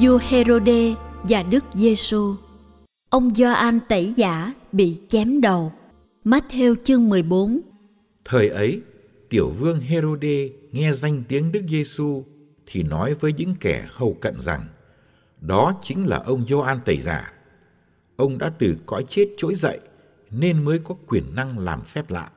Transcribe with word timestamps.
Vua 0.00 0.18
Herode 0.28 0.94
và 1.22 1.42
Đức 1.42 1.64
Giêsu. 1.74 2.34
Ông 3.10 3.34
Gioan 3.34 3.80
Tẩy 3.88 4.12
Giả 4.16 4.54
bị 4.72 5.00
chém 5.08 5.40
đầu. 5.40 5.72
Matthew 6.24 6.74
chương 6.84 7.08
14. 7.08 7.60
Thời 8.24 8.48
ấy, 8.48 8.82
tiểu 9.28 9.50
vương 9.50 9.80
Herode 9.80 10.48
nghe 10.72 10.92
danh 10.92 11.22
tiếng 11.28 11.52
Đức 11.52 11.62
Giêsu 11.68 12.24
thì 12.66 12.82
nói 12.82 13.14
với 13.14 13.32
những 13.32 13.54
kẻ 13.60 13.88
hầu 13.90 14.16
cận 14.20 14.40
rằng 14.40 14.66
đó 15.40 15.80
chính 15.82 16.06
là 16.06 16.16
ông 16.16 16.46
Gioan 16.46 16.80
Tẩy 16.84 17.00
Giả. 17.00 17.32
Ông 18.16 18.38
đã 18.38 18.52
từ 18.58 18.76
cõi 18.86 19.04
chết 19.08 19.28
trỗi 19.36 19.54
dậy 19.54 19.80
nên 20.30 20.64
mới 20.64 20.78
có 20.78 20.94
quyền 21.06 21.34
năng 21.34 21.58
làm 21.58 21.82
phép 21.84 22.10
lạ. 22.10 22.30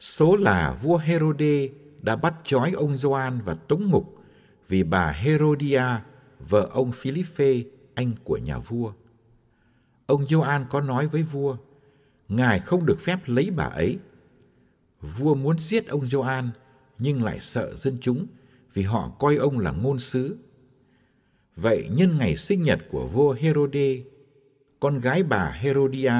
Số 0.00 0.36
là 0.36 0.78
vua 0.82 0.96
Herode 0.96 1.68
đã 2.02 2.16
bắt 2.16 2.34
trói 2.44 2.72
ông 2.72 2.96
Gioan 2.96 3.40
và 3.44 3.54
tống 3.54 3.90
ngục 3.90 4.16
vì 4.68 4.82
bà 4.82 5.10
Herodia 5.10 5.82
vợ 6.38 6.68
ông 6.72 6.92
Philippe, 6.92 7.62
anh 7.94 8.12
của 8.24 8.36
nhà 8.36 8.58
vua. 8.58 8.92
Ông 10.06 10.26
Gioan 10.26 10.64
có 10.70 10.80
nói 10.80 11.06
với 11.06 11.22
vua, 11.22 11.56
ngài 12.28 12.60
không 12.60 12.86
được 12.86 13.00
phép 13.00 13.18
lấy 13.26 13.50
bà 13.50 13.64
ấy. 13.64 13.98
Vua 15.00 15.34
muốn 15.34 15.58
giết 15.58 15.88
ông 15.88 16.06
Gioan 16.06 16.50
nhưng 16.98 17.24
lại 17.24 17.40
sợ 17.40 17.74
dân 17.74 17.98
chúng 18.00 18.26
vì 18.74 18.82
họ 18.82 19.08
coi 19.18 19.36
ông 19.36 19.58
là 19.58 19.70
ngôn 19.70 19.98
sứ. 19.98 20.36
Vậy 21.56 21.88
nhân 21.90 22.18
ngày 22.18 22.36
sinh 22.36 22.62
nhật 22.62 22.80
của 22.90 23.06
vua 23.06 23.32
Herode, 23.32 23.96
con 24.80 25.00
gái 25.00 25.22
bà 25.22 25.50
Herodia 25.50 26.12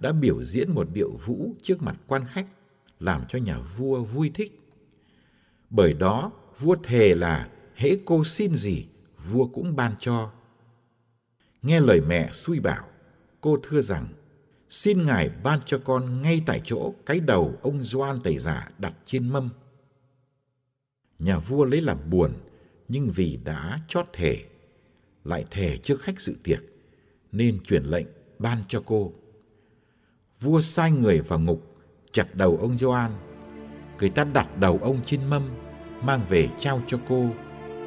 đã 0.00 0.12
biểu 0.12 0.44
diễn 0.44 0.74
một 0.74 0.88
điệu 0.92 1.20
vũ 1.26 1.54
trước 1.62 1.82
mặt 1.82 1.96
quan 2.06 2.24
khách, 2.32 2.46
làm 3.00 3.22
cho 3.28 3.38
nhà 3.38 3.58
vua 3.58 4.02
vui 4.02 4.30
thích. 4.34 4.60
Bởi 5.70 5.94
đó, 5.94 6.32
vua 6.58 6.76
thề 6.82 7.14
là 7.14 7.48
hễ 7.74 7.96
cô 8.04 8.24
xin 8.24 8.54
gì 8.54 8.86
vua 9.28 9.46
cũng 9.46 9.76
ban 9.76 9.92
cho. 9.98 10.30
Nghe 11.62 11.80
lời 11.80 12.00
mẹ 12.00 12.28
xui 12.32 12.60
bảo, 12.60 12.88
cô 13.40 13.58
thưa 13.62 13.80
rằng, 13.80 14.08
xin 14.68 15.06
ngài 15.06 15.30
ban 15.42 15.60
cho 15.66 15.78
con 15.84 16.22
ngay 16.22 16.42
tại 16.46 16.60
chỗ 16.64 16.94
cái 17.06 17.20
đầu 17.20 17.58
ông 17.62 17.82
Doan 17.82 18.20
tẩy 18.20 18.38
giả 18.38 18.70
đặt 18.78 18.92
trên 19.04 19.28
mâm. 19.28 19.48
Nhà 21.18 21.38
vua 21.38 21.64
lấy 21.64 21.80
làm 21.80 22.10
buồn, 22.10 22.32
nhưng 22.88 23.10
vì 23.10 23.38
đã 23.44 23.80
chót 23.88 24.06
thể, 24.12 24.44
lại 25.24 25.44
thề 25.50 25.78
trước 25.78 26.00
khách 26.00 26.20
dự 26.20 26.36
tiệc, 26.42 26.60
nên 27.32 27.60
truyền 27.60 27.84
lệnh 27.84 28.06
ban 28.38 28.58
cho 28.68 28.82
cô. 28.86 29.12
Vua 30.40 30.60
sai 30.60 30.92
người 30.92 31.20
vào 31.20 31.38
ngục, 31.38 31.76
chặt 32.12 32.34
đầu 32.34 32.58
ông 32.60 32.78
Gioan. 32.78 33.12
Người 33.98 34.10
ta 34.10 34.24
đặt 34.24 34.58
đầu 34.58 34.78
ông 34.82 35.00
trên 35.04 35.30
mâm, 35.30 35.50
mang 36.02 36.26
về 36.28 36.48
trao 36.60 36.82
cho 36.86 37.00
cô 37.08 37.30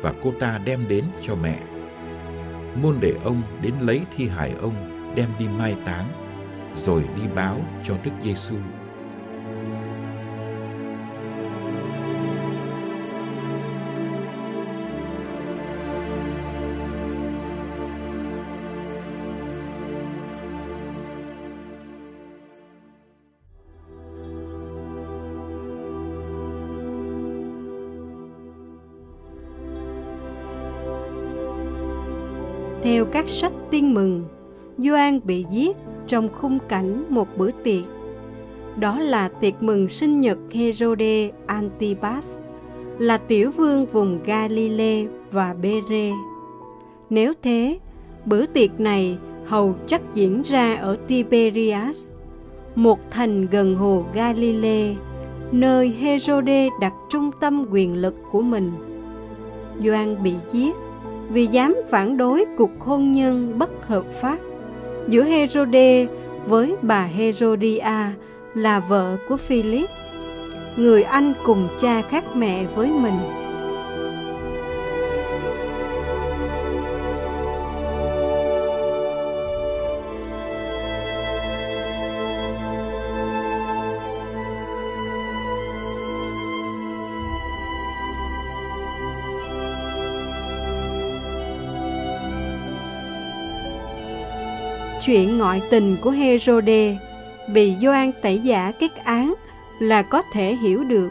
và 0.04 0.14
cô 0.24 0.34
ta 0.40 0.60
đem 0.66 0.88
đến 0.88 1.06
cho 1.28 1.36
mẹ. 1.36 1.60
Môn 2.82 2.96
đệ 3.00 3.14
ông 3.24 3.42
đến 3.62 3.74
lấy 3.82 4.02
thi 4.16 4.28
hài 4.28 4.52
ông 4.52 4.76
đem 5.16 5.30
đi 5.40 5.48
mai 5.48 5.76
táng, 5.86 6.08
rồi 6.76 7.04
đi 7.16 7.22
báo 7.36 7.60
cho 7.84 7.96
Đức 8.04 8.12
Giêsu. 8.24 8.56
Theo 32.84 33.06
các 33.06 33.30
sách 33.30 33.52
tiên 33.72 33.94
mừng, 33.94 34.24
Gioan 34.78 35.20
bị 35.24 35.46
giết 35.52 35.78
trong 36.08 36.30
khung 36.42 36.60
cảnh 36.70 37.06
một 37.10 37.28
bữa 37.38 37.52
tiệc. 37.64 37.84
Đó 38.80 39.00
là 39.00 39.28
tiệc 39.28 39.64
mừng 39.64 39.90
sinh 39.90 40.22
nhật 40.22 40.38
Herode 40.52 41.32
Antipas, 41.46 42.40
là 43.00 43.18
tiểu 43.18 43.52
vương 43.52 43.86
vùng 43.86 44.20
Galile 44.26 45.06
và 45.32 45.54
Bere. 45.54 46.12
Nếu 47.10 47.34
thế, 47.42 47.80
bữa 48.26 48.46
tiệc 48.46 48.80
này 48.80 49.18
hầu 49.46 49.76
chắc 49.88 50.02
diễn 50.14 50.42
ra 50.42 50.76
ở 50.76 50.98
Tiberias, 51.08 52.10
một 52.76 53.00
thành 53.12 53.48
gần 53.48 53.76
hồ 53.76 54.06
Galilee, 54.14 54.96
nơi 55.52 55.90
Herode 56.00 56.70
đặt 56.82 56.94
trung 57.10 57.32
tâm 57.40 57.66
quyền 57.72 57.96
lực 57.96 58.16
của 58.32 58.42
mình. 58.42 58.72
Gioan 59.84 60.24
bị 60.24 60.34
giết 60.52 60.76
vì 61.34 61.48
dám 61.48 61.76
phản 61.90 62.18
đối 62.18 62.46
cuộc 62.58 62.80
hôn 62.80 63.14
nhân 63.14 63.60
bất 63.60 63.88
hợp 63.88 64.04
pháp 64.22 64.38
giữa 65.08 65.24
Herode 65.24 66.06
với 66.48 66.76
bà 66.82 67.04
Herodia 67.04 67.82
là 68.54 68.80
vợ 68.80 69.18
của 69.30 69.38
Philip, 69.38 69.90
người 70.78 71.04
anh 71.04 71.34
cùng 71.46 71.68
cha 71.80 72.02
khác 72.02 72.24
mẹ 72.36 72.66
với 72.76 72.88
mình. 72.88 73.43
Chuyện 95.06 95.38
ngoại 95.38 95.62
tình 95.70 95.98
của 96.02 96.10
Herode, 96.10 96.98
bị 97.54 97.76
Doan 97.82 98.12
tẩy 98.22 98.40
giả 98.40 98.72
kết 98.80 98.92
án 99.04 99.34
là 99.80 100.02
có 100.02 100.22
thể 100.32 100.56
hiểu 100.56 100.84
được. 100.84 101.10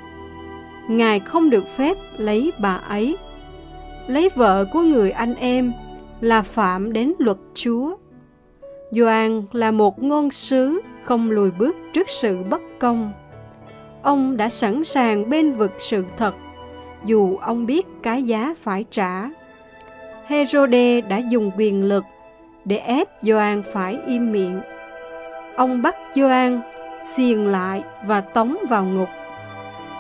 Ngài 0.89 1.21
không 1.21 1.51
được 1.51 1.69
phép 1.77 1.97
lấy 2.19 2.53
bà 2.59 2.75
ấy. 2.77 3.17
Lấy 4.07 4.29
vợ 4.35 4.65
của 4.73 4.81
người 4.81 5.11
anh 5.11 5.35
em 5.35 5.73
là 6.21 6.43
phạm 6.43 6.93
đến 6.93 7.13
luật 7.19 7.37
Chúa. 7.55 7.97
Doan 8.91 9.43
là 9.53 9.71
một 9.71 10.03
ngôn 10.03 10.31
sứ 10.31 10.81
không 11.05 11.31
lùi 11.31 11.51
bước 11.51 11.77
trước 11.93 12.07
sự 12.11 12.39
bất 12.51 12.61
công. 12.79 13.13
Ông 14.03 14.37
đã 14.37 14.49
sẵn 14.49 14.85
sàng 14.85 15.31
bên 15.31 15.53
vực 15.53 15.73
sự 15.79 16.05
thật, 16.17 16.35
dù 17.05 17.37
ông 17.37 17.67
biết 17.67 17.87
cái 18.03 18.23
giá 18.23 18.55
phải 18.63 18.85
trả. 18.91 19.31
Herode 20.27 21.01
đã 21.01 21.19
dùng 21.19 21.51
quyền 21.57 21.85
lực 21.85 22.05
để 22.65 22.77
ép 22.77 23.09
Gioan 23.23 23.63
phải 23.73 23.99
im 24.07 24.33
miệng. 24.33 24.61
Ông 25.57 25.83
bắt 25.83 25.97
Gioan 26.15 26.61
xiềng 27.05 27.47
lại 27.47 27.83
và 28.07 28.21
tống 28.21 28.57
vào 28.69 28.85
ngục. 28.85 29.09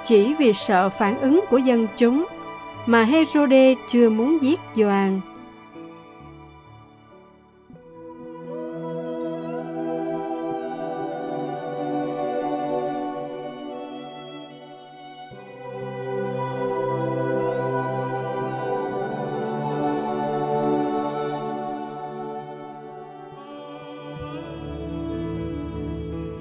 Chỉ 0.04 0.34
vì 0.34 0.52
sợ 0.52 0.88
phản 0.88 1.20
ứng 1.20 1.40
của 1.50 1.58
dân 1.58 1.86
chúng 1.96 2.26
mà 2.86 3.04
Herode 3.04 3.74
chưa 3.88 4.10
muốn 4.10 4.38
giết 4.42 4.60
Gioan. 4.76 5.20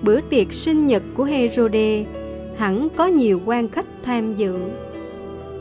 Bữa 0.02 0.22
tiệc 0.22 0.54
sinh 0.54 0.88
nhật 0.88 1.04
của 1.16 1.24
Herode 1.24 2.06
hẳn 2.58 2.88
có 2.96 3.06
nhiều 3.06 3.42
quan 3.46 3.68
khách 3.68 3.86
tham 4.04 4.36
dự. 4.36 4.60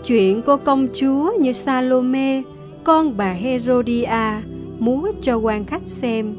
Chuyện 0.05 0.43
cô 0.47 0.57
công 0.57 0.89
chúa 0.95 1.33
như 1.41 1.53
Salome, 1.53 2.43
con 2.85 3.17
bà 3.17 3.33
Herodia, 3.33 4.43
múa 4.79 5.09
cho 5.21 5.37
quan 5.37 5.65
khách 5.65 5.87
xem 5.87 6.35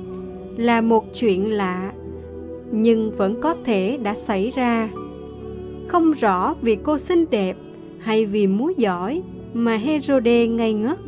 là 0.57 0.81
một 0.81 1.05
chuyện 1.19 1.51
lạ, 1.51 1.91
nhưng 2.71 3.11
vẫn 3.11 3.41
có 3.41 3.55
thể 3.65 3.97
đã 4.03 4.15
xảy 4.15 4.51
ra. 4.55 4.89
Không 5.87 6.11
rõ 6.11 6.55
vì 6.61 6.77
cô 6.83 6.97
xinh 6.97 7.25
đẹp 7.29 7.55
hay 7.99 8.25
vì 8.25 8.47
múa 8.47 8.71
giỏi 8.77 9.21
mà 9.53 9.77
Herode 9.77 10.47
ngây 10.47 10.73
ngất. 10.73 10.99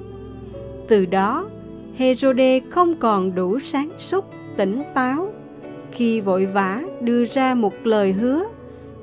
Từ 0.88 1.06
đó, 1.06 1.50
Herode 1.96 2.60
không 2.70 2.96
còn 2.96 3.36
đủ 3.36 3.60
sáng 3.60 3.90
suốt, 3.98 4.26
tỉnh 4.58 4.84
táo 4.96 5.30
khi 5.94 6.22
vội 6.22 6.46
vã 6.46 6.82
đưa 7.02 7.26
ra 7.26 7.54
một 7.54 7.74
lời 7.84 8.12
hứa 8.12 8.44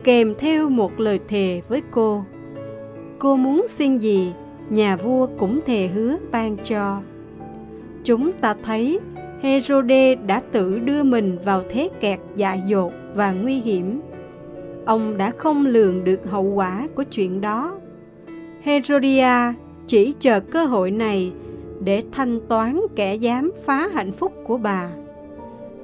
kèm 0.04 0.34
theo 0.38 0.69
một 0.69 1.00
lời 1.00 1.20
thề 1.28 1.62
với 1.69 1.82
cô. 1.90 2.25
Cô 3.19 3.37
muốn 3.37 3.69
xin 3.69 3.98
gì, 3.98 4.32
nhà 4.70 4.96
vua 4.96 5.26
cũng 5.38 5.60
thề 5.66 5.87
hứa 5.87 6.16
ban 6.31 6.56
cho. 6.64 7.00
Chúng 8.04 8.32
ta 8.32 8.56
thấy 8.62 9.00
Herode 9.42 10.14
đã 10.14 10.42
tự 10.52 10.78
đưa 10.78 11.02
mình 11.02 11.38
vào 11.44 11.62
thế 11.70 11.88
kẹt 12.00 12.19
dại 12.37 12.62
dột 12.66 12.92
và 13.14 13.32
nguy 13.32 13.60
hiểm. 13.60 14.00
Ông 14.84 15.16
đã 15.16 15.31
không 15.31 15.66
lường 15.66 16.04
được 16.04 16.31
hậu 16.31 16.44
quả 16.44 16.88
của 16.94 17.04
chuyện 17.10 17.40
đó. 17.40 17.78
Herodia 18.62 19.54
chỉ 19.87 20.14
chờ 20.20 20.40
cơ 20.40 20.64
hội 20.64 20.90
này 20.90 21.32
để 21.84 22.02
thanh 22.12 22.40
toán 22.48 22.81
kẻ 22.96 23.14
dám 23.14 23.50
phá 23.64 23.88
hạnh 23.94 24.12
phúc 24.12 24.32
của 24.46 24.56
bà. 24.56 24.90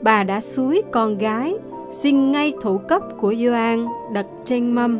Bà 0.07 0.25
đã 0.25 0.41
suối 0.41 0.83
con 0.93 1.19
gái, 1.19 1.55
xin 1.91 2.33
ngay 2.33 2.53
thủ 2.63 2.79
cấp 2.79 3.03
của 3.21 3.35
Gioan 3.35 3.87
đặt 4.13 4.27
trên 4.45 4.73
mâm. 4.73 4.99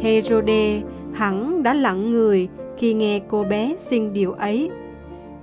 Herode, 0.00 0.82
hẳn 1.12 1.62
đã 1.62 1.74
lặng 1.74 2.12
người 2.12 2.48
khi 2.78 2.94
nghe 2.94 3.20
cô 3.28 3.44
bé 3.44 3.74
xin 3.78 4.12
điều 4.12 4.32
ấy 4.32 4.70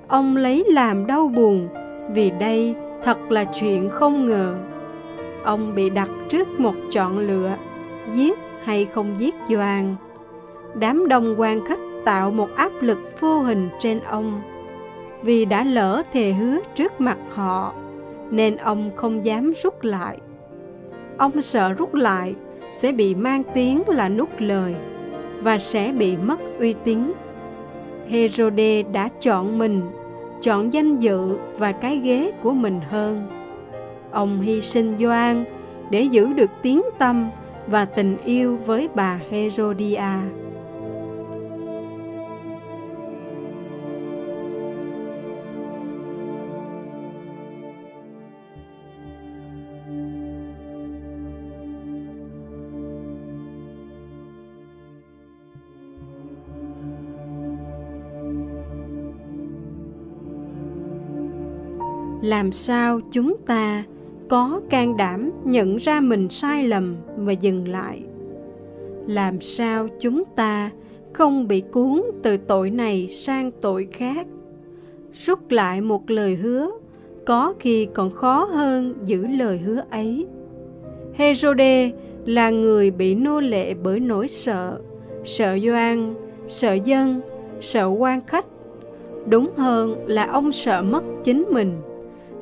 ông 0.07 0.38
lấy 0.38 0.63
làm 0.72 1.07
đau 1.07 1.28
buồn 1.28 1.69
vì 2.13 2.31
đây 2.31 2.75
thật 3.04 3.31
là 3.31 3.44
chuyện 3.44 3.89
không 3.89 4.28
ngờ. 4.28 4.56
Ông 5.44 5.75
bị 5.75 5.89
đặt 5.89 6.10
trước 6.30 6.48
một 6.60 6.74
chọn 6.92 7.19
lựa, 7.19 7.56
giết 8.13 8.39
hay 8.63 8.86
không 8.86 9.16
giết 9.19 9.36
Doan. 9.50 9.95
Đám 10.75 11.07
đông 11.07 11.36
quan 11.38 11.66
khách 11.66 11.80
tạo 12.06 12.31
một 12.31 12.50
áp 12.56 12.72
lực 12.81 12.98
vô 13.19 13.39
hình 13.39 13.69
trên 13.80 14.00
ông. 14.00 14.42
Vì 15.22 15.45
đã 15.45 15.63
lỡ 15.63 16.04
thề 16.13 16.33
hứa 16.33 16.60
trước 16.75 17.01
mặt 17.01 17.18
họ, 17.30 17.74
nên 18.31 18.57
ông 18.57 18.92
không 18.95 19.25
dám 19.25 19.54
rút 19.63 19.83
lại. 19.83 20.18
Ông 21.18 21.42
sợ 21.42 21.74
rút 21.74 21.94
lại 21.94 22.36
sẽ 22.72 22.92
bị 22.92 23.16
mang 23.16 23.44
tiếng 23.54 23.83
là 23.88 24.10
nút 24.10 24.30
lời 24.38 24.75
và 25.42 25.58
sẽ 25.58 25.92
bị 25.92 26.18
mất 26.18 26.40
uy 26.60 26.76
tín. 26.84 27.12
Herode 28.10 28.84
đã 28.84 29.10
chọn 29.22 29.58
mình, 29.58 29.82
chọn 30.42 30.74
danh 30.74 30.98
dự 30.98 31.38
và 31.58 31.72
cái 31.72 31.98
ghế 31.98 32.32
của 32.44 32.52
mình 32.52 32.80
hơn. 32.90 33.28
Ông 34.12 34.42
hy 34.42 34.62
sinh 34.62 34.96
Gioan 35.00 35.44
để 35.90 36.02
giữ 36.02 36.34
được 36.34 36.50
tiếng 36.62 36.82
tâm 37.00 37.30
và 37.68 37.86
tình 37.86 38.18
yêu 38.26 38.58
với 38.66 38.90
bà 38.96 39.20
Herodia. 39.30 40.41
Làm 62.31 62.52
sao 62.52 63.00
chúng 63.11 63.38
ta 63.45 63.83
có 64.30 64.61
can 64.69 64.97
đảm 64.97 65.31
nhận 65.45 65.78
ra 65.78 66.00
mình 66.00 66.30
sai 66.30 66.68
lầm 66.68 66.95
và 67.18 67.31
dừng 67.33 67.68
lại? 67.68 68.04
Làm 69.07 69.42
sao 69.42 69.88
chúng 70.00 70.23
ta 70.35 70.71
không 71.14 71.47
bị 71.47 71.61
cuốn 71.71 72.02
từ 72.23 72.38
tội 72.38 72.69
này 72.69 73.07
sang 73.07 73.52
tội 73.61 73.88
khác? 73.92 74.28
Rút 75.14 75.52
lại 75.52 75.81
một 75.81 76.09
lời 76.09 76.35
hứa, 76.35 76.71
có 77.26 77.54
khi 77.59 77.88
còn 77.94 78.11
khó 78.11 78.44
hơn 78.44 78.94
giữ 79.06 79.28
lời 79.28 79.57
hứa 79.57 79.83
ấy. 79.90 80.26
Herode 81.14 81.92
là 82.26 82.50
người 82.50 82.92
bị 82.92 83.16
nô 83.16 83.40
lệ 83.40 83.73
bởi 83.73 84.00
nỗi 84.00 84.28
sợ. 84.28 84.80
Sợ 85.26 85.57
doan, 85.66 86.14
sợ 86.47 86.73
dân, 86.73 87.21
sợ 87.61 87.88
quan 87.88 88.21
khách. 88.28 88.45
Đúng 89.26 89.50
hơn 89.57 89.95
là 90.07 90.26
ông 90.26 90.52
sợ 90.52 90.81
mất 90.81 91.04
chính 91.23 91.45
mình 91.52 91.81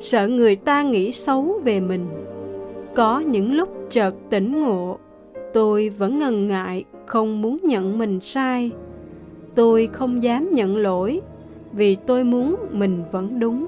sợ 0.00 0.28
người 0.28 0.56
ta 0.56 0.82
nghĩ 0.82 1.12
xấu 1.12 1.60
về 1.64 1.80
mình. 1.80 2.06
Có 2.94 3.20
những 3.20 3.52
lúc 3.52 3.68
chợt 3.90 4.14
tỉnh 4.30 4.62
ngộ, 4.62 4.98
tôi 5.52 5.88
vẫn 5.88 6.18
ngần 6.18 6.48
ngại 6.48 6.84
không 7.06 7.42
muốn 7.42 7.56
nhận 7.62 7.98
mình 7.98 8.20
sai. 8.22 8.70
Tôi 9.54 9.86
không 9.92 10.22
dám 10.22 10.48
nhận 10.52 10.76
lỗi 10.76 11.20
vì 11.72 11.96
tôi 12.06 12.24
muốn 12.24 12.56
mình 12.70 13.02
vẫn 13.12 13.40
đúng. 13.40 13.66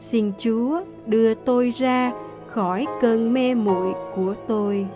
Xin 0.00 0.32
chúa 0.38 0.80
đưa 1.06 1.34
tôi 1.34 1.72
ra 1.76 2.12
khỏi 2.46 2.86
cơn 3.00 3.34
mê 3.34 3.54
muội 3.54 3.92
của 4.16 4.34
tôi. 4.48 4.86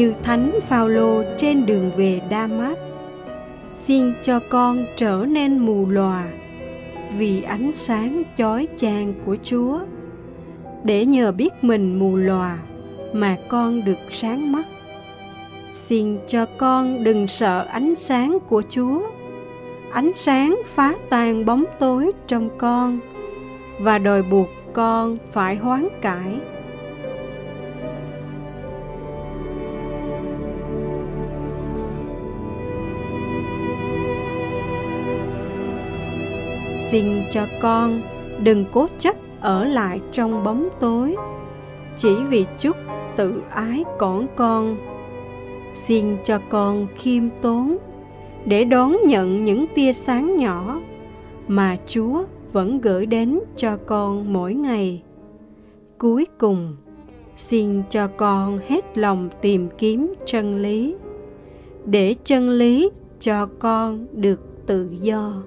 Như 0.00 0.14
thánh 0.22 0.58
Phaolô 0.68 1.22
trên 1.38 1.66
đường 1.66 1.90
về 1.96 2.20
damas 2.30 2.78
Xin 3.68 4.12
cho 4.22 4.40
con 4.48 4.84
trở 4.96 5.26
nên 5.28 5.58
mù 5.58 5.86
lòa 5.88 6.24
vì 7.18 7.42
ánh 7.42 7.70
sáng 7.74 8.22
chói 8.38 8.68
chang 8.78 9.14
của 9.26 9.36
Chúa. 9.44 9.80
Để 10.84 11.06
nhờ 11.06 11.32
biết 11.32 11.52
mình 11.62 11.98
mù 11.98 12.16
lòa 12.16 12.58
mà 13.12 13.36
con 13.48 13.84
được 13.84 13.98
sáng 14.10 14.52
mắt. 14.52 14.64
Xin 15.72 16.18
cho 16.28 16.46
con 16.58 17.04
đừng 17.04 17.26
sợ 17.26 17.66
ánh 17.70 17.94
sáng 17.96 18.38
của 18.48 18.62
Chúa. 18.68 19.02
Ánh 19.92 20.12
sáng 20.14 20.62
phá 20.66 20.94
tan 21.10 21.44
bóng 21.44 21.64
tối 21.78 22.12
trong 22.26 22.48
con 22.58 22.98
và 23.80 23.98
đòi 23.98 24.22
buộc 24.22 24.48
con 24.72 25.16
phải 25.32 25.56
hoán 25.56 25.88
cải 26.00 26.40
xin 36.90 37.22
cho 37.30 37.46
con, 37.60 38.00
đừng 38.42 38.64
cố 38.72 38.86
chấp 38.98 39.16
ở 39.40 39.64
lại 39.64 40.00
trong 40.12 40.44
bóng 40.44 40.68
tối. 40.80 41.16
Chỉ 41.96 42.14
vì 42.28 42.46
chút 42.58 42.76
tự 43.16 43.42
ái 43.50 43.84
cỏn 43.98 44.26
con, 44.36 44.76
xin 45.74 46.16
cho 46.24 46.40
con 46.48 46.86
khiêm 46.96 47.22
tốn 47.42 47.76
để 48.44 48.64
đón 48.64 48.96
nhận 49.06 49.44
những 49.44 49.66
tia 49.74 49.92
sáng 49.92 50.36
nhỏ 50.36 50.80
mà 51.48 51.76
chúa 51.86 52.24
vẫn 52.52 52.80
gửi 52.80 53.06
đến 53.06 53.40
cho 53.56 53.76
con 53.86 54.32
mỗi 54.32 54.54
ngày. 54.54 55.02
Cuối 55.98 56.26
cùng, 56.38 56.76
xin 57.36 57.82
cho 57.90 58.06
con 58.06 58.58
hết 58.66 58.98
lòng 58.98 59.28
tìm 59.40 59.68
kiếm 59.78 60.14
chân 60.26 60.56
lý, 60.56 60.96
để 61.84 62.14
chân 62.24 62.50
lý 62.50 62.90
cho 63.20 63.48
con 63.58 64.06
được 64.12 64.66
tự 64.66 64.88
do. 65.00 65.42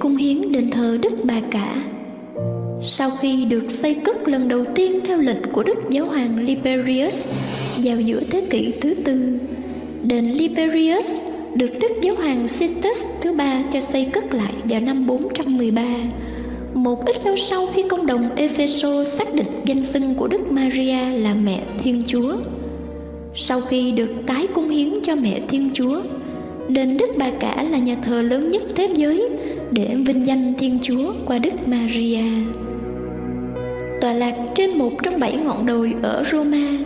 Cung 0.00 0.16
hiến 0.16 0.52
đền 0.52 0.70
thờ 0.70 0.98
Đức 1.02 1.12
Bà 1.24 1.40
Cả 1.50 1.74
Sau 2.82 3.10
khi 3.20 3.44
được 3.44 3.70
xây 3.70 3.94
cất 3.94 4.28
lần 4.28 4.48
đầu 4.48 4.64
tiên 4.74 5.00
theo 5.04 5.18
lệnh 5.18 5.52
của 5.52 5.62
Đức 5.62 5.78
Giáo 5.90 6.04
hoàng 6.04 6.38
Liberius 6.38 7.26
vào 7.76 8.00
giữa 8.00 8.20
thế 8.30 8.46
kỷ 8.50 8.72
thứ 8.80 8.94
tư, 8.94 9.38
đền 10.02 10.32
Liberius 10.32 11.06
được 11.54 11.70
Đức 11.80 11.92
Giáo 12.02 12.14
hoàng 12.14 12.48
Sixtus 12.48 12.98
thứ 13.20 13.32
ba 13.32 13.62
cho 13.72 13.80
xây 13.80 14.04
cất 14.04 14.34
lại 14.34 14.52
vào 14.64 14.80
năm 14.80 15.06
413 15.06 15.82
một 16.74 17.06
ít 17.06 17.16
lâu 17.24 17.36
sau 17.36 17.66
khi 17.66 17.82
công 17.82 18.06
đồng 18.06 18.30
Epheso 18.36 19.04
xác 19.04 19.34
định 19.34 19.46
danh 19.64 19.84
xưng 19.84 20.14
của 20.14 20.28
Đức 20.28 20.52
Maria 20.52 21.10
là 21.10 21.34
mẹ 21.34 21.60
Thiên 21.78 22.02
Chúa. 22.06 22.36
Sau 23.34 23.60
khi 23.60 23.92
được 23.92 24.10
tái 24.26 24.46
cung 24.54 24.68
hiến 24.68 24.88
cho 25.02 25.16
mẹ 25.16 25.40
Thiên 25.48 25.70
Chúa, 25.74 26.00
đền 26.68 26.96
Đức 26.96 27.10
Bà 27.18 27.30
Cả 27.30 27.64
là 27.70 27.78
nhà 27.78 27.96
thờ 28.02 28.22
lớn 28.22 28.50
nhất 28.50 28.62
thế 28.76 28.88
giới 28.96 29.28
để 29.72 29.96
vinh 30.06 30.26
danh 30.26 30.54
Thiên 30.58 30.78
Chúa 30.82 31.12
qua 31.26 31.38
Đức 31.38 31.68
Maria. 31.68 32.24
Tòa 34.00 34.14
lạc 34.14 34.34
trên 34.54 34.78
một 34.78 34.90
trong 35.02 35.20
bảy 35.20 35.36
ngọn 35.36 35.66
đồi 35.66 35.94
ở 36.02 36.24
Roma, 36.32 36.78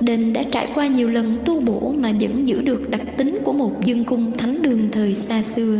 đền 0.00 0.32
đã 0.32 0.42
trải 0.42 0.68
qua 0.74 0.86
nhiều 0.86 1.08
lần 1.08 1.36
tu 1.44 1.60
bổ 1.60 1.94
mà 1.98 2.12
vẫn 2.20 2.46
giữ 2.46 2.62
được 2.62 2.90
đặc 2.90 3.02
tính 3.16 3.38
của 3.44 3.52
một 3.52 3.84
dương 3.84 4.04
cung 4.04 4.32
thánh 4.38 4.62
đường 4.62 4.88
thời 4.92 5.14
xa 5.14 5.42
xưa. 5.42 5.78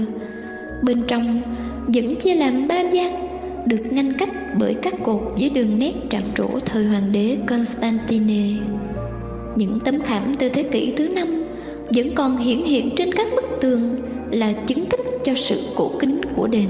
Bên 0.82 1.02
trong 1.08 1.42
vẫn 1.86 2.16
chia 2.16 2.34
làm 2.34 2.68
ba 2.68 2.80
gian 2.80 3.28
được 3.66 3.82
ngăn 3.90 4.12
cách 4.12 4.30
bởi 4.58 4.74
các 4.74 4.94
cột 5.02 5.20
với 5.38 5.50
đường 5.50 5.78
nét 5.78 5.92
trạm 6.10 6.22
trổ 6.34 6.48
thời 6.66 6.84
hoàng 6.84 7.12
đế 7.12 7.36
Constantine. 7.46 8.60
Những 9.56 9.78
tấm 9.84 10.00
khảm 10.00 10.34
từ 10.38 10.48
thế 10.48 10.62
kỷ 10.62 10.92
thứ 10.96 11.08
năm 11.08 11.44
vẫn 11.94 12.10
còn 12.14 12.36
hiển 12.36 12.58
hiện 12.58 12.90
trên 12.96 13.12
các 13.12 13.26
bức 13.36 13.60
tường 13.60 13.96
là 14.30 14.52
chứng 14.52 14.84
tích 14.84 15.00
cho 15.24 15.34
sự 15.34 15.60
cổ 15.76 15.92
kính 16.00 16.19
của 16.40 16.48
đền. 16.48 16.68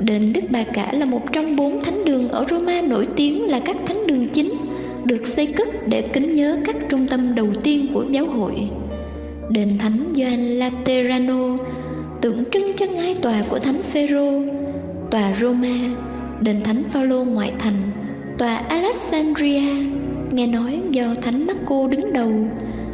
Đền 0.00 0.32
Đức 0.32 0.44
Bà 0.50 0.64
Cả 0.64 0.92
là 0.92 1.04
một 1.06 1.32
trong 1.32 1.56
bốn 1.56 1.84
thánh 1.84 2.04
đường 2.04 2.28
ở 2.28 2.44
Roma 2.50 2.82
nổi 2.82 3.08
tiếng 3.16 3.50
là 3.50 3.60
các 3.60 3.76
thánh 3.86 4.06
đường 4.06 4.28
chính 4.28 4.50
được 5.04 5.26
xây 5.26 5.46
cất 5.46 5.88
để 5.88 6.02
kính 6.02 6.32
nhớ 6.32 6.58
các 6.64 6.76
trung 6.88 7.06
tâm 7.06 7.34
đầu 7.34 7.48
tiên 7.62 7.86
của 7.94 8.04
giáo 8.10 8.26
hội. 8.26 8.68
Đền 9.50 9.78
Thánh 9.78 10.12
Gioan 10.16 10.58
Laterano 10.58 11.56
tượng 12.20 12.44
trưng 12.52 12.72
cho 12.76 12.86
ngai 12.86 13.14
tòa 13.22 13.42
của 13.48 13.58
Thánh 13.58 13.82
Phêrô 13.82 14.42
tòa 15.10 15.34
Roma, 15.40 15.76
đền 16.40 16.62
Thánh 16.62 16.82
Phaolô 16.88 17.24
ngoại 17.24 17.52
thành, 17.58 17.90
tòa 18.38 18.56
Alexandria, 18.56 19.62
nghe 20.32 20.46
nói 20.46 20.80
do 20.90 21.14
Thánh 21.22 21.46
Marco 21.46 21.88
đứng 21.88 22.12
đầu, 22.12 22.32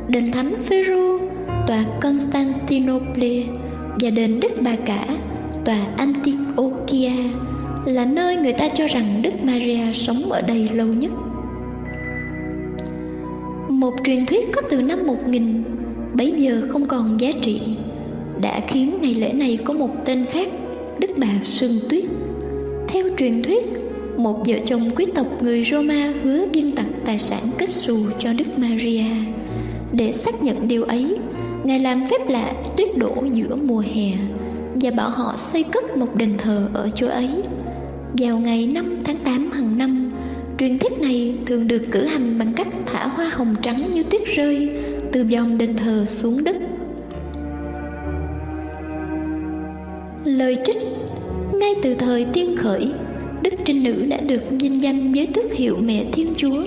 đền 0.09 0.33
Thánh 0.33 0.55
Phêrô, 0.63 1.19
tòa 1.67 1.85
Constantinople 2.01 3.43
và 4.01 4.11
đền 4.11 4.41
Đức 4.41 4.53
Bà 4.61 4.77
Cả, 4.77 5.07
tòa 5.65 5.87
Antiochia 5.97 7.11
là 7.85 8.05
nơi 8.05 8.37
người 8.37 8.53
ta 8.53 8.69
cho 8.69 8.87
rằng 8.87 9.23
Đức 9.23 9.33
Maria 9.43 9.93
sống 9.93 10.33
ở 10.33 10.41
đây 10.41 10.69
lâu 10.73 10.87
nhất. 10.87 11.13
Một 13.69 13.95
truyền 14.05 14.27
thuyết 14.27 14.53
có 14.55 14.63
từ 14.71 14.83
năm 14.83 15.07
1000 15.07 15.63
bấy 16.15 16.33
giờ 16.37 16.63
không 16.69 16.87
còn 16.87 17.21
giá 17.21 17.31
trị 17.43 17.61
đã 18.41 18.61
khiến 18.69 18.99
ngày 19.01 19.15
lễ 19.15 19.33
này 19.33 19.59
có 19.65 19.75
một 19.75 19.91
tên 20.05 20.25
khác 20.31 20.49
Đức 20.99 21.11
bà 21.17 21.29
Sương 21.43 21.79
Tuyết 21.89 22.05
Theo 22.89 23.05
truyền 23.19 23.43
thuyết 23.43 23.65
Một 24.17 24.47
vợ 24.47 24.55
chồng 24.65 24.91
quý 24.97 25.05
tộc 25.15 25.27
người 25.43 25.65
Roma 25.65 26.13
hứa 26.23 26.47
biên 26.47 26.73
tặng 26.73 26.93
tài 27.05 27.19
sản 27.19 27.43
kết 27.59 27.71
xù 27.71 27.97
cho 28.19 28.33
Đức 28.33 28.59
Maria 28.59 29.05
Để 29.93 30.13
xác 30.13 30.43
nhận 30.43 30.69
điều 30.69 30.85
ấy 30.85 31.16
Ngài 31.67 31.81
làm 31.81 32.07
phép 32.11 32.29
lạ 32.29 32.53
tuyết 32.77 32.99
đổ 32.99 33.25
giữa 33.33 33.57
mùa 33.57 33.83
hè, 33.95 34.13
Và 34.75 34.91
bảo 34.91 35.11
họ 35.11 35.35
xây 35.37 35.63
cất 35.63 35.97
một 35.97 36.17
đền 36.17 36.35
thờ 36.39 36.69
ở 36.75 36.89
chỗ 36.95 37.09
ấy. 37.09 37.29
Vào 38.19 38.39
ngày 38.39 38.67
5 38.67 38.99
tháng 39.05 39.19
8 39.19 39.51
hàng 39.51 39.79
năm, 39.79 40.11
Truyền 40.59 40.79
thuyết 40.79 41.01
này 41.01 41.35
thường 41.47 41.69
được 41.69 41.83
cử 41.91 42.05
hành 42.05 42.39
bằng 42.39 42.53
cách 42.57 42.69
thả 42.87 43.07
hoa 43.07 43.29
hồng 43.29 43.55
trắng 43.63 43.83
như 43.93 44.03
tuyết 44.03 44.23
rơi 44.37 44.71
từ 45.13 45.25
vòng 45.25 45.59
đền 45.59 45.77
thờ 45.77 46.05
xuống 46.05 46.45
đất. 46.45 46.57
Lời 50.25 50.57
trích, 50.65 50.79
Ngay 51.53 51.75
từ 51.83 51.95
thời 51.95 52.25
tiên 52.25 52.57
khởi, 52.57 52.93
Đức 53.43 53.55
Trinh 53.65 53.85
Nữ 53.85 54.07
đã 54.07 54.21
được 54.21 54.43
vinh 54.51 54.83
danh 54.83 55.13
với 55.15 55.27
tước 55.35 55.53
hiệu 55.53 55.77
mẹ 55.81 56.05
Thiên 56.13 56.35
Chúa, 56.37 56.63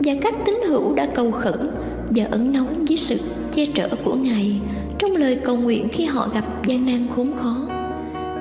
Và 0.00 0.12
các 0.20 0.34
tín 0.46 0.54
hữu 0.68 0.94
đã 0.94 1.06
cầu 1.14 1.30
khẩn 1.30 1.70
Và 2.10 2.24
ẩn 2.30 2.52
náu 2.52 2.66
với 2.88 2.96
sự 2.96 3.18
che 3.60 3.72
chở 3.74 3.88
của 4.04 4.14
Ngài 4.14 4.60
Trong 4.98 5.16
lời 5.16 5.38
cầu 5.44 5.56
nguyện 5.56 5.88
khi 5.92 6.04
họ 6.04 6.28
gặp 6.34 6.44
gian 6.66 6.86
nan 6.86 7.06
khốn 7.16 7.32
khó 7.36 7.56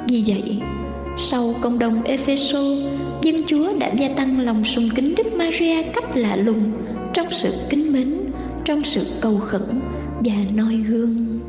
Vì 0.08 0.24
vậy, 0.28 0.58
sau 1.18 1.54
cộng 1.62 1.80
đồng 1.80 2.04
Epheso, 2.04 2.60
dân 3.22 3.36
Chúa 3.46 3.74
đã 3.80 3.92
gia 3.98 4.10
tăng 4.10 4.40
lòng 4.40 4.64
sùng 4.64 4.90
kính 4.96 5.16
Đức 5.18 5.34
Maria 5.34 5.84
cách 5.94 6.18
lạ 6.18 6.36
lùng 6.36 6.72
trong 7.14 7.32
sự 7.32 7.54
kính 7.70 7.94
mến, 7.94 8.14
trong 8.66 8.84
sự 8.84 9.06
cầu 9.22 9.38
khẩn 9.38 9.82
và 10.20 10.34
noi 10.56 10.78
gương. 10.78 11.40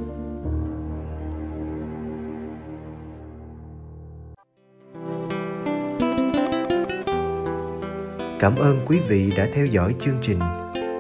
Cảm 8.39 8.57
ơn 8.57 8.79
quý 8.87 8.99
vị 9.09 9.33
đã 9.37 9.49
theo 9.55 9.67
dõi 9.67 9.95
chương 10.01 10.17
trình. 10.23 10.39